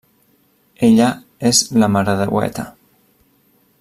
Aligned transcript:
Ella 0.87 1.09
és 1.51 1.61
la 1.83 1.91
Maredeueta. 1.97 2.67